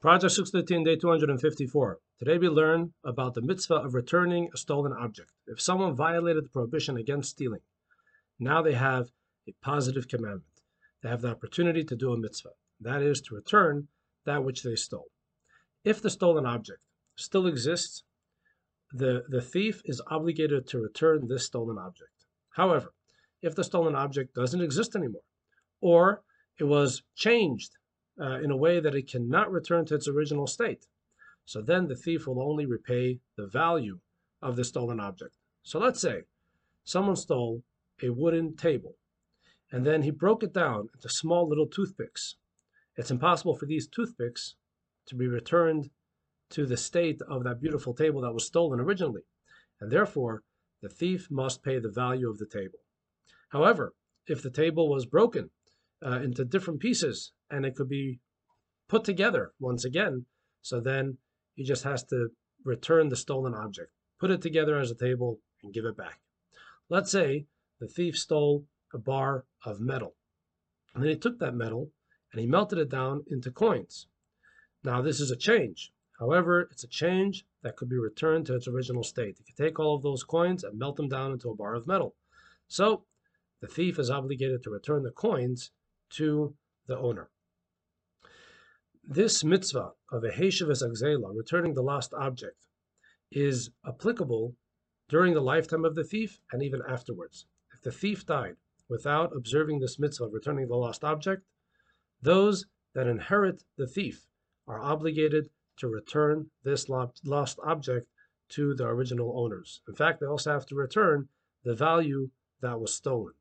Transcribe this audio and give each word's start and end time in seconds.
Project 0.00 0.32
613, 0.32 0.84
day 0.84 0.94
254. 0.94 1.98
Today 2.20 2.38
we 2.38 2.48
learn 2.48 2.92
about 3.04 3.34
the 3.34 3.42
mitzvah 3.42 3.74
of 3.74 3.94
returning 3.94 4.48
a 4.54 4.56
stolen 4.56 4.92
object. 4.92 5.32
If 5.48 5.60
someone 5.60 5.96
violated 5.96 6.44
the 6.44 6.50
prohibition 6.50 6.96
against 6.96 7.30
stealing, 7.30 7.62
now 8.38 8.62
they 8.62 8.74
have 8.74 9.10
a 9.48 9.54
positive 9.60 10.06
commandment. 10.06 10.62
They 11.02 11.08
have 11.08 11.22
the 11.22 11.32
opportunity 11.32 11.82
to 11.82 11.96
do 11.96 12.12
a 12.12 12.16
mitzvah. 12.16 12.50
That 12.80 13.02
is 13.02 13.20
to 13.22 13.34
return 13.34 13.88
that 14.24 14.44
which 14.44 14.62
they 14.62 14.76
stole. 14.76 15.08
If 15.82 16.00
the 16.00 16.10
stolen 16.10 16.46
object 16.46 16.78
still 17.16 17.48
exists, 17.48 18.04
the, 18.92 19.24
the 19.28 19.42
thief 19.42 19.82
is 19.84 20.00
obligated 20.08 20.68
to 20.68 20.78
return 20.78 21.26
this 21.26 21.46
stolen 21.46 21.76
object. 21.76 22.24
However, 22.50 22.92
if 23.42 23.56
the 23.56 23.64
stolen 23.64 23.96
object 23.96 24.36
doesn't 24.36 24.62
exist 24.62 24.94
anymore, 24.94 25.22
or 25.80 26.22
it 26.56 26.64
was 26.68 27.02
changed 27.16 27.77
uh, 28.20 28.40
in 28.40 28.50
a 28.50 28.56
way 28.56 28.80
that 28.80 28.94
it 28.94 29.10
cannot 29.10 29.50
return 29.50 29.84
to 29.86 29.94
its 29.94 30.08
original 30.08 30.46
state. 30.46 30.86
So 31.44 31.62
then 31.62 31.88
the 31.88 31.96
thief 31.96 32.26
will 32.26 32.42
only 32.42 32.66
repay 32.66 33.20
the 33.36 33.46
value 33.46 34.00
of 34.42 34.56
the 34.56 34.64
stolen 34.64 35.00
object. 35.00 35.36
So 35.62 35.78
let's 35.78 36.00
say 36.00 36.22
someone 36.84 37.16
stole 37.16 37.62
a 38.02 38.10
wooden 38.10 38.56
table 38.56 38.96
and 39.70 39.84
then 39.84 40.02
he 40.02 40.10
broke 40.10 40.42
it 40.42 40.52
down 40.52 40.88
into 40.94 41.08
small 41.08 41.48
little 41.48 41.66
toothpicks. 41.66 42.36
It's 42.96 43.10
impossible 43.10 43.54
for 43.54 43.66
these 43.66 43.86
toothpicks 43.86 44.54
to 45.06 45.14
be 45.14 45.26
returned 45.26 45.90
to 46.50 46.66
the 46.66 46.76
state 46.76 47.20
of 47.22 47.44
that 47.44 47.60
beautiful 47.60 47.94
table 47.94 48.22
that 48.22 48.32
was 48.32 48.46
stolen 48.46 48.80
originally. 48.80 49.22
And 49.80 49.90
therefore, 49.90 50.42
the 50.80 50.88
thief 50.88 51.30
must 51.30 51.62
pay 51.62 51.78
the 51.78 51.90
value 51.90 52.30
of 52.30 52.38
the 52.38 52.46
table. 52.46 52.78
However, 53.50 53.94
if 54.26 54.42
the 54.42 54.50
table 54.50 54.88
was 54.88 55.06
broken 55.06 55.50
uh, 56.04 56.20
into 56.20 56.44
different 56.44 56.80
pieces 56.80 57.32
and 57.50 57.64
it 57.64 57.74
could 57.74 57.88
be 57.88 58.20
put 58.88 59.04
together 59.04 59.52
once 59.58 59.84
again. 59.84 60.26
So 60.62 60.80
then 60.80 61.18
he 61.54 61.64
just 61.64 61.84
has 61.84 62.02
to 62.04 62.28
return 62.64 63.08
the 63.08 63.16
stolen 63.16 63.54
object, 63.54 63.90
put 64.18 64.30
it 64.30 64.42
together 64.42 64.78
as 64.78 64.90
a 64.90 64.94
table, 64.94 65.40
and 65.62 65.72
give 65.72 65.84
it 65.84 65.96
back. 65.96 66.20
Let's 66.88 67.10
say 67.10 67.46
the 67.80 67.88
thief 67.88 68.18
stole 68.18 68.66
a 68.92 68.98
bar 68.98 69.44
of 69.64 69.80
metal. 69.80 70.14
And 70.94 71.02
then 71.02 71.10
he 71.10 71.16
took 71.16 71.38
that 71.38 71.54
metal 71.54 71.90
and 72.32 72.40
he 72.40 72.46
melted 72.46 72.78
it 72.78 72.88
down 72.88 73.24
into 73.30 73.50
coins. 73.50 74.06
Now, 74.82 75.02
this 75.02 75.20
is 75.20 75.30
a 75.30 75.36
change. 75.36 75.92
However, 76.18 76.68
it's 76.72 76.84
a 76.84 76.88
change 76.88 77.44
that 77.62 77.76
could 77.76 77.88
be 77.88 77.98
returned 77.98 78.46
to 78.46 78.54
its 78.54 78.66
original 78.66 79.02
state. 79.02 79.38
You 79.38 79.44
can 79.44 79.66
take 79.66 79.78
all 79.78 79.96
of 79.96 80.02
those 80.02 80.24
coins 80.24 80.64
and 80.64 80.78
melt 80.78 80.96
them 80.96 81.08
down 81.08 81.32
into 81.32 81.50
a 81.50 81.54
bar 81.54 81.74
of 81.74 81.86
metal. 81.86 82.14
So, 82.66 83.04
the 83.60 83.66
thief 83.66 83.98
is 83.98 84.10
obligated 84.10 84.62
to 84.62 84.70
return 84.70 85.02
the 85.02 85.10
coins 85.10 85.70
to 86.10 86.54
the 86.86 86.98
owner. 86.98 87.30
This 89.10 89.42
mitzvah 89.42 89.92
of 90.12 90.22
a 90.22 90.28
Heshavas 90.28 90.86
Agzela, 90.86 91.34
returning 91.34 91.72
the 91.72 91.82
lost 91.82 92.12
object, 92.12 92.66
is 93.32 93.70
applicable 93.86 94.54
during 95.08 95.32
the 95.32 95.40
lifetime 95.40 95.86
of 95.86 95.94
the 95.94 96.04
thief 96.04 96.42
and 96.52 96.62
even 96.62 96.82
afterwards. 96.86 97.46
If 97.72 97.80
the 97.80 97.90
thief 97.90 98.26
died 98.26 98.56
without 98.86 99.34
observing 99.34 99.78
this 99.78 99.98
mitzvah 99.98 100.24
of 100.24 100.34
returning 100.34 100.68
the 100.68 100.76
lost 100.76 101.04
object, 101.04 101.42
those 102.20 102.66
that 102.92 103.06
inherit 103.06 103.64
the 103.78 103.86
thief 103.86 104.26
are 104.66 104.78
obligated 104.78 105.48
to 105.78 105.88
return 105.88 106.50
this 106.62 106.90
lost 106.90 107.58
object 107.64 108.10
to 108.50 108.74
the 108.74 108.88
original 108.88 109.40
owners. 109.40 109.80
In 109.88 109.94
fact, 109.94 110.20
they 110.20 110.26
also 110.26 110.52
have 110.52 110.66
to 110.66 110.74
return 110.74 111.30
the 111.64 111.74
value 111.74 112.28
that 112.60 112.78
was 112.78 112.92
stolen. 112.92 113.32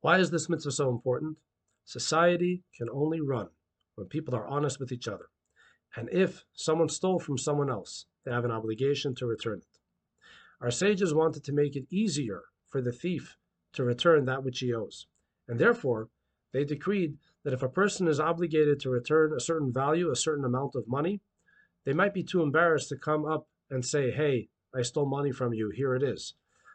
Why 0.00 0.16
is 0.16 0.30
this 0.30 0.48
mitzvah 0.48 0.72
so 0.72 0.88
important? 0.88 1.36
Society 1.84 2.62
can 2.78 2.88
only 2.88 3.20
run 3.20 3.50
when 3.96 4.06
people 4.06 4.34
are 4.34 4.46
honest 4.46 4.78
with 4.78 4.92
each 4.92 5.08
other. 5.08 5.26
And 5.96 6.08
if 6.10 6.44
someone 6.54 6.88
stole 6.88 7.18
from 7.18 7.38
someone 7.38 7.70
else, 7.70 8.06
they 8.24 8.30
have 8.30 8.44
an 8.44 8.50
obligation 8.50 9.14
to 9.16 9.26
return 9.26 9.58
it. 9.58 9.78
Our 10.60 10.70
sages 10.70 11.12
wanted 11.12 11.44
to 11.44 11.52
make 11.52 11.76
it 11.76 11.86
easier 11.90 12.44
for 12.66 12.80
the 12.80 12.92
thief 12.92 13.36
to 13.72 13.84
return 13.84 14.24
that 14.24 14.44
which 14.44 14.60
he 14.60 14.72
owes. 14.72 15.06
And 15.48 15.58
therefore, 15.58 16.08
they 16.52 16.64
decreed 16.64 17.16
that 17.44 17.52
if 17.52 17.62
a 17.62 17.68
person 17.68 18.08
is 18.08 18.20
obligated 18.20 18.80
to 18.80 18.90
return 18.90 19.32
a 19.34 19.40
certain 19.40 19.72
value, 19.72 20.10
a 20.10 20.16
certain 20.16 20.44
amount 20.44 20.74
of 20.74 20.88
money, 20.88 21.20
they 21.84 21.92
might 21.92 22.14
be 22.14 22.22
too 22.22 22.42
embarrassed 22.42 22.88
to 22.90 22.96
come 22.96 23.24
up 23.24 23.46
and 23.70 23.84
say, 23.84 24.10
hey, 24.10 24.48
I 24.74 24.82
stole 24.82 25.06
money 25.06 25.32
from 25.32 25.52
you, 25.52 25.70
here 25.70 25.94
it 25.94 26.02
is. 26.02 26.34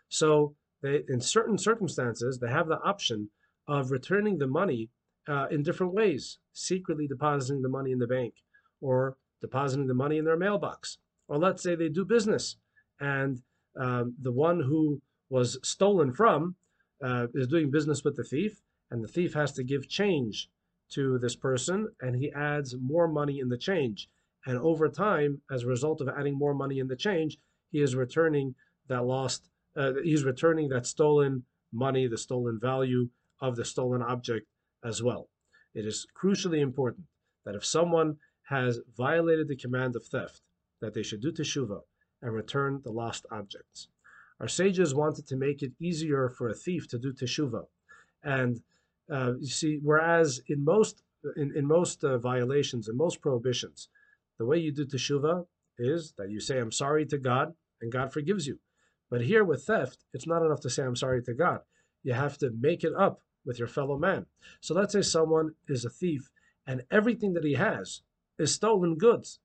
So 0.10 0.56
they, 0.82 1.04
in 1.08 1.22
certain 1.22 1.58
circumstances, 1.58 2.40
they 2.40 2.50
have 2.50 2.68
the 2.68 2.82
option 2.82 3.30
of 3.68 3.92
returning 3.92 4.38
the 4.38 4.48
money 4.48 4.90
uh, 5.32 5.48
in 5.50 5.64
different 5.64 5.94
ways, 5.94 6.40
secretly 6.52 7.08
depositing 7.08 7.62
the 7.62 7.70
money 7.70 7.92
in 7.92 8.00
the 8.00 8.08
bank 8.08 8.34
or 8.82 9.16
depositing 9.40 9.88
the 9.88 9.94
money 9.94 10.18
in 10.18 10.26
their 10.26 10.38
mailbox. 10.38 10.98
Or 11.28 11.38
let's 11.38 11.64
say 11.64 11.76
they 11.76 11.90
do 11.90 12.04
business 12.04 12.58
and 13.00 13.42
um, 13.80 14.16
the 14.22 14.32
one 14.32 14.60
who 14.60 15.02
was 15.30 15.58
stolen 15.64 16.14
from 16.14 16.56
uh, 17.02 17.28
is 17.34 17.48
doing 17.48 17.72
business 17.72 18.04
with 18.04 18.16
the 18.18 18.24
thief, 18.24 18.62
and 18.92 19.04
the 19.04 19.08
thief 19.08 19.34
has 19.34 19.54
to 19.54 19.64
give 19.64 19.88
change 19.88 20.50
to 20.90 21.18
this 21.18 21.36
person, 21.36 21.88
and 22.02 22.16
he 22.18 22.32
adds 22.34 22.76
more 22.80 23.08
money 23.08 23.40
in 23.40 23.48
the 23.48 23.58
change. 23.58 24.10
And 24.46 24.58
over 24.58 24.90
time, 24.90 25.42
as 25.50 25.64
a 25.64 25.68
result 25.68 26.02
of 26.02 26.10
adding 26.10 26.38
more 26.38 26.54
money 26.54 26.80
in 26.80 26.90
the 26.90 26.96
change, 26.98 27.38
he 27.72 27.82
is 27.82 27.96
returning 27.96 28.56
that 28.88 29.06
lost 29.06 29.50
uh, 29.78 29.94
he's 30.04 30.26
returning 30.26 30.68
that 30.68 30.86
stolen 30.86 31.46
money, 31.72 32.06
the 32.06 32.18
stolen 32.18 32.60
value 32.60 33.08
of 33.40 33.56
the 33.56 33.64
stolen 33.64 34.02
object 34.02 34.46
as 34.84 35.02
well. 35.02 35.30
It 35.74 35.86
is 35.86 36.06
crucially 36.22 36.60
important 36.60 37.06
that 37.46 37.56
if 37.56 37.66
someone 37.66 38.18
has 38.50 38.80
violated 38.98 39.48
the 39.48 39.56
command 39.56 39.96
of 39.96 40.06
theft, 40.06 40.42
that 40.82 40.94
they 40.94 41.04
should 41.04 41.22
do 41.22 41.32
teshuvah 41.32 41.82
and 42.22 42.34
return 42.34 42.82
the 42.84 42.92
lost 42.92 43.26
objects. 43.32 43.88
Our 44.40 44.48
sages 44.48 44.96
wanted 44.96 45.28
to 45.28 45.38
make 45.38 45.62
it 45.62 45.72
easier 45.80 46.30
for 46.30 46.50
a 46.50 46.54
thief 46.54 46.88
to 46.90 47.00
do 47.00 47.14
teshuvah, 47.14 47.66
and 48.24 48.62
uh, 49.12 49.34
you 49.40 49.48
see, 49.48 49.80
whereas 49.82 50.42
in 50.48 50.64
most 50.64 51.04
in, 51.36 51.56
in 51.56 51.68
most 51.68 52.04
uh, 52.04 52.18
violations 52.18 52.88
and 52.88 52.98
most 52.98 53.22
prohibitions, 53.22 53.90
the 54.40 54.46
way 54.46 54.58
you 54.58 54.72
do 54.72 54.86
teshuvah 54.86 55.46
is 55.78 56.14
that 56.18 56.32
you 56.32 56.40
say, 56.40 56.58
"I'm 56.60 56.72
sorry 56.72 57.06
to 57.08 57.18
God," 57.20 57.54
and 57.82 57.92
God 57.92 58.12
forgives 58.12 58.48
you. 58.48 58.60
But 59.12 59.22
here 59.22 59.44
with 59.44 59.66
theft, 59.66 60.06
it's 60.14 60.26
not 60.26 60.44
enough 60.44 60.62
to 60.62 60.70
say, 60.70 60.84
I'm 60.84 60.96
sorry 60.96 61.22
to 61.24 61.34
God. 61.34 61.60
You 62.02 62.14
have 62.14 62.38
to 62.40 62.50
make 62.58 62.84
it 62.84 62.94
up 62.98 63.20
with 63.46 63.60
your 63.60 63.68
fellow 63.68 63.98
man. 63.98 64.26
So 64.60 64.74
let's 64.74 64.94
say 64.94 65.02
someone 65.02 65.56
is 65.68 65.86
a 65.86 65.90
thief 65.90 66.30
and 66.68 66.84
everything 66.92 67.34
that 67.34 67.44
he 67.44 67.54
has 67.54 68.02
is 68.38 68.54
stolen 68.54 68.98
goods. 68.98 69.40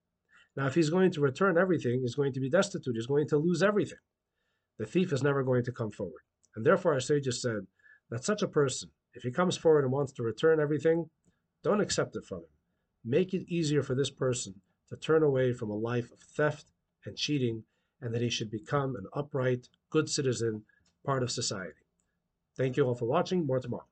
Now, 0.57 0.67
if 0.67 0.75
he's 0.75 0.91
going 0.91 1.11
to 1.13 1.21
return 1.21 1.59
everything, 1.59 2.01
he's 2.01 2.15
going 2.15 2.33
to 2.33 2.41
be 2.41 2.49
destitute. 2.49 2.95
He's 2.95 3.07
going 3.07 3.29
to 3.29 3.37
lose 3.37 3.63
everything. 3.63 3.99
The 4.79 4.87
thief 4.87 5.13
is 5.13 5.23
never 5.23 5.43
going 5.43 5.65
to 5.65 5.73
come 5.73 5.91
forward. 5.91 6.23
And 6.55 6.65
therefore, 6.65 6.95
our 6.95 7.01
sages 7.01 7.43
said 7.43 7.67
that 8.11 8.25
such 8.25 8.43
a 8.43 8.49
person, 8.49 8.91
if 9.15 9.23
he 9.23 9.31
comes 9.31 9.57
forward 9.57 9.85
and 9.85 9.93
wants 9.93 10.13
to 10.13 10.23
return 10.23 10.61
everything, 10.61 11.11
don't 11.63 11.81
accept 11.81 12.17
it 12.17 12.25
from 12.25 12.39
him. 12.39 12.45
Make 13.05 13.35
it 13.35 13.49
easier 13.49 13.83
for 13.83 13.95
this 13.95 14.11
person 14.11 14.55
to 14.89 14.97
turn 14.97 15.23
away 15.23 15.53
from 15.53 15.71
a 15.71 15.77
life 15.77 16.11
of 16.13 16.21
theft 16.21 16.67
and 17.05 17.17
cheating 17.17 17.65
and 18.01 18.15
that 18.15 18.23
he 18.23 18.31
should 18.31 18.51
become 18.51 18.95
an 18.97 19.07
upright, 19.15 19.69
good 19.91 20.09
citizen, 20.09 20.65
part 21.05 21.23
of 21.23 21.31
society. 21.31 21.86
Thank 22.57 22.77
you 22.77 22.85
all 22.87 22.95
for 22.95 23.07
watching. 23.07 23.47
More 23.47 23.61
tomorrow. 23.61 23.87